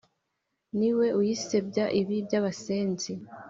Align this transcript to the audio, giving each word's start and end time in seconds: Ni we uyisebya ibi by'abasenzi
Ni 0.77 0.89
we 0.97 1.07
uyisebya 1.19 1.85
ibi 2.01 2.15
by'abasenzi 2.27 3.11